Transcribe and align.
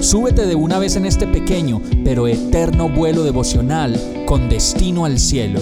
súbete 0.00 0.46
de 0.46 0.54
una 0.54 0.78
vez 0.78 0.96
en 0.96 1.06
este 1.06 1.26
pequeño 1.26 1.80
pero 2.04 2.26
eterno 2.26 2.88
vuelo 2.88 3.22
devocional 3.22 3.98
con 4.26 4.48
destino 4.48 5.04
al 5.04 5.18
cielo. 5.18 5.60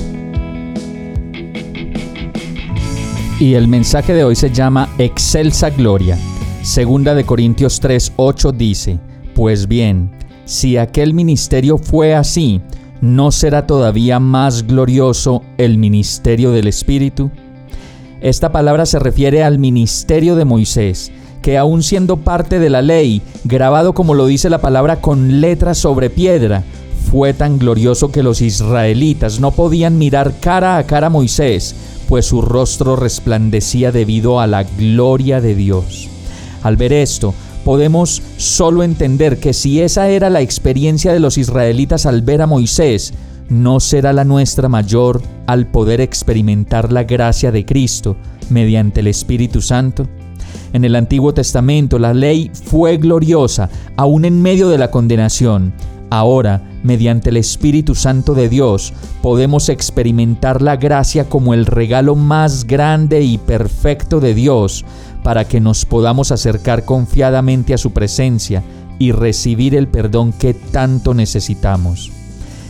Y 3.40 3.54
el 3.54 3.68
mensaje 3.68 4.14
de 4.14 4.24
hoy 4.24 4.34
se 4.34 4.50
llama 4.50 4.88
Excelsa 4.98 5.70
Gloria. 5.70 6.18
Segunda 6.62 7.14
de 7.14 7.24
Corintios 7.24 7.80
3:8 7.80 8.52
dice, 8.52 8.98
Pues 9.34 9.68
bien, 9.68 10.10
si 10.44 10.76
aquel 10.76 11.14
ministerio 11.14 11.78
fue 11.78 12.14
así, 12.14 12.60
¿no 13.00 13.30
será 13.30 13.66
todavía 13.66 14.18
más 14.18 14.66
glorioso 14.66 15.42
el 15.56 15.78
ministerio 15.78 16.50
del 16.50 16.66
Espíritu? 16.66 17.30
Esta 18.20 18.50
palabra 18.50 18.86
se 18.86 18.98
refiere 18.98 19.44
al 19.44 19.60
ministerio 19.60 20.34
de 20.34 20.44
Moisés, 20.44 21.12
que 21.42 21.58
aun 21.58 21.82
siendo 21.82 22.18
parte 22.18 22.58
de 22.58 22.70
la 22.70 22.82
ley, 22.82 23.22
grabado 23.44 23.94
como 23.94 24.14
lo 24.14 24.26
dice 24.26 24.50
la 24.50 24.60
palabra 24.60 25.00
con 25.00 25.40
letras 25.40 25.78
sobre 25.78 26.10
piedra, 26.10 26.64
fue 27.10 27.32
tan 27.32 27.58
glorioso 27.58 28.12
que 28.12 28.22
los 28.22 28.42
israelitas 28.42 29.40
no 29.40 29.50
podían 29.52 29.96
mirar 29.96 30.34
cara 30.40 30.76
a 30.76 30.84
cara 30.84 31.06
a 31.06 31.10
Moisés, 31.10 31.74
pues 32.08 32.26
su 32.26 32.42
rostro 32.42 32.96
resplandecía 32.96 33.92
debido 33.92 34.40
a 34.40 34.46
la 34.46 34.64
gloria 34.64 35.40
de 35.40 35.54
Dios. 35.54 36.08
Al 36.62 36.76
ver 36.76 36.92
esto, 36.92 37.34
podemos 37.64 38.22
solo 38.36 38.82
entender 38.82 39.38
que 39.38 39.52
si 39.52 39.80
esa 39.80 40.08
era 40.08 40.30
la 40.30 40.40
experiencia 40.40 41.12
de 41.12 41.20
los 41.20 41.38
israelitas 41.38 42.06
al 42.06 42.22
ver 42.22 42.42
a 42.42 42.46
Moisés, 42.46 43.14
¿no 43.48 43.80
será 43.80 44.12
la 44.12 44.24
nuestra 44.24 44.68
mayor 44.68 45.22
al 45.46 45.66
poder 45.66 46.00
experimentar 46.00 46.92
la 46.92 47.04
gracia 47.04 47.52
de 47.52 47.64
Cristo 47.64 48.16
mediante 48.50 49.00
el 49.00 49.06
Espíritu 49.06 49.62
Santo? 49.62 50.06
En 50.72 50.84
el 50.84 50.96
Antiguo 50.96 51.34
Testamento 51.34 51.98
la 51.98 52.14
ley 52.14 52.50
fue 52.52 52.96
gloriosa, 52.96 53.70
aún 53.96 54.24
en 54.24 54.42
medio 54.42 54.68
de 54.68 54.78
la 54.78 54.90
condenación. 54.90 55.72
Ahora, 56.10 56.62
mediante 56.82 57.28
el 57.30 57.36
Espíritu 57.36 57.94
Santo 57.94 58.34
de 58.34 58.48
Dios, 58.48 58.94
podemos 59.20 59.68
experimentar 59.68 60.62
la 60.62 60.76
gracia 60.76 61.28
como 61.28 61.52
el 61.52 61.66
regalo 61.66 62.14
más 62.14 62.66
grande 62.66 63.22
y 63.22 63.36
perfecto 63.36 64.20
de 64.20 64.32
Dios 64.32 64.84
para 65.22 65.46
que 65.46 65.60
nos 65.60 65.84
podamos 65.84 66.32
acercar 66.32 66.84
confiadamente 66.84 67.74
a 67.74 67.78
su 67.78 67.90
presencia 67.90 68.62
y 68.98 69.12
recibir 69.12 69.74
el 69.74 69.88
perdón 69.88 70.32
que 70.32 70.54
tanto 70.54 71.12
necesitamos. 71.12 72.10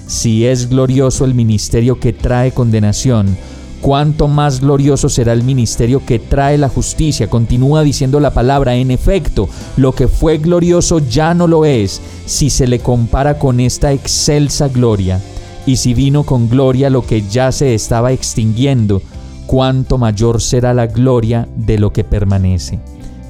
Si 0.06 0.46
es 0.46 0.68
glorioso 0.68 1.24
el 1.24 1.34
ministerio 1.34 2.00
que 2.00 2.12
trae 2.12 2.50
condenación, 2.52 3.36
cuánto 3.80 4.28
más 4.28 4.60
glorioso 4.60 5.08
será 5.08 5.32
el 5.32 5.42
ministerio 5.42 6.04
que 6.04 6.18
trae 6.18 6.58
la 6.58 6.68
justicia. 6.68 7.28
Continúa 7.28 7.82
diciendo 7.82 8.20
la 8.20 8.32
palabra, 8.32 8.74
en 8.76 8.90
efecto, 8.90 9.48
lo 9.76 9.92
que 9.92 10.08
fue 10.08 10.38
glorioso 10.38 10.98
ya 10.98 11.34
no 11.34 11.46
lo 11.46 11.64
es 11.64 12.00
si 12.26 12.50
se 12.50 12.66
le 12.66 12.80
compara 12.80 13.38
con 13.38 13.60
esta 13.60 13.92
excelsa 13.92 14.68
gloria. 14.68 15.20
Y 15.66 15.76
si 15.76 15.94
vino 15.94 16.24
con 16.24 16.48
gloria 16.48 16.90
lo 16.90 17.04
que 17.04 17.22
ya 17.22 17.52
se 17.52 17.74
estaba 17.74 18.12
extinguiendo, 18.12 19.02
cuánto 19.46 19.98
mayor 19.98 20.40
será 20.40 20.74
la 20.74 20.86
gloria 20.86 21.48
de 21.56 21.78
lo 21.78 21.92
que 21.92 22.04
permanece. 22.04 22.78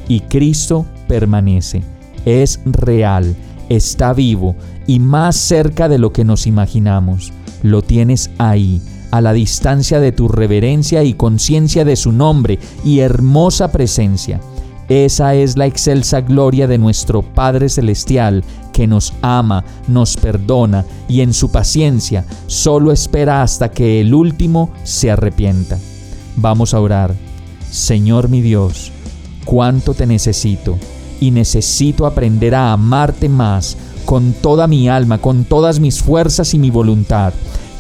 Y 0.09 0.21
Cristo 0.21 0.87
permanece, 1.07 1.83
es 2.25 2.61
real, 2.65 3.37
está 3.69 4.13
vivo 4.13 4.57
y 4.87 5.01
más 5.01 5.37
cerca 5.37 5.89
de 5.89 5.99
lo 5.99 6.13
que 6.13 6.25
nos 6.25 6.47
imaginamos. 6.47 7.33
Lo 7.63 7.83
tienes 7.83 8.31
ahí, 8.39 8.81
a 9.11 9.21
la 9.21 9.33
distancia 9.33 10.01
de 10.01 10.13
tu 10.13 10.29
reverencia 10.29 11.03
y 11.05 11.15
conciencia 11.15 11.85
de 11.85 11.97
su 11.97 12.13
nombre 12.13 12.59
y 12.85 13.01
hermosa 13.01 13.73
presencia. 13.73 14.41
Esa 14.89 15.35
es 15.35 15.57
la 15.57 15.67
excelsa 15.67 16.23
gloria 16.23 16.67
de 16.67 16.79
nuestro 16.79 17.23
Padre 17.23 17.69
Celestial, 17.69 18.43
que 18.73 18.87
nos 18.87 19.13
ama, 19.21 19.65
nos 19.87 20.17
perdona 20.17 20.85
y 21.09 21.21
en 21.21 21.35
su 21.35 21.51
paciencia 21.51 22.25
solo 22.47 22.93
espera 22.93 23.43
hasta 23.43 23.71
que 23.71 24.01
el 24.01 24.15
último 24.15 24.71
se 24.85 25.11
arrepienta. 25.11 25.79
Vamos 26.37 26.73
a 26.73 26.81
orar. 26.81 27.15
Señor 27.71 28.31
mi 28.31 28.41
Dios, 28.41 28.93
cuánto 29.45 29.93
te 29.93 30.07
necesito 30.07 30.79
y 31.21 31.33
necesito 31.33 32.07
aprender 32.07 32.55
a 32.55 32.73
amarte 32.73 33.29
más 33.29 33.77
con 34.07 34.33
toda 34.33 34.67
mi 34.67 34.89
alma, 34.89 35.19
con 35.19 35.45
todas 35.45 35.81
mis 35.81 36.01
fuerzas 36.01 36.55
y 36.55 36.59
mi 36.59 36.71
voluntad. 36.71 37.35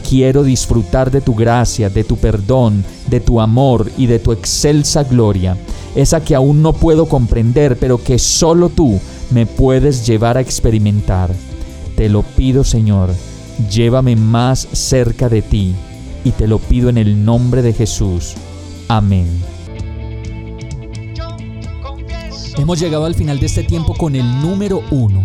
Quiero 0.08 0.42
disfrutar 0.42 1.10
de 1.10 1.20
tu 1.20 1.34
gracia, 1.34 1.90
de 1.90 2.02
tu 2.02 2.16
perdón, 2.16 2.82
de 3.08 3.20
tu 3.20 3.42
amor 3.42 3.90
y 3.98 4.06
de 4.06 4.18
tu 4.18 4.32
excelsa 4.32 5.04
gloria, 5.04 5.58
esa 5.94 6.24
que 6.24 6.34
aún 6.34 6.62
no 6.62 6.72
puedo 6.72 7.06
comprender, 7.06 7.76
pero 7.78 8.02
que 8.02 8.18
solo 8.18 8.70
tú 8.70 8.98
me 9.30 9.44
puedes 9.44 10.06
llevar 10.06 10.38
a 10.38 10.40
experimentar. 10.40 11.30
Te 11.94 12.08
lo 12.08 12.22
pido, 12.22 12.64
Señor, 12.64 13.10
llévame 13.70 14.16
más 14.16 14.66
cerca 14.72 15.28
de 15.28 15.42
ti, 15.42 15.74
y 16.24 16.30
te 16.30 16.46
lo 16.46 16.58
pido 16.58 16.88
en 16.88 16.96
el 16.96 17.24
nombre 17.24 17.60
de 17.60 17.74
Jesús. 17.74 18.34
Amén. 18.88 19.26
Hemos 22.56 22.80
llegado 22.80 23.04
al 23.04 23.14
final 23.14 23.38
de 23.38 23.46
este 23.46 23.62
tiempo 23.62 23.94
con 23.94 24.16
el 24.16 24.24
número 24.40 24.82
uno. 24.90 25.24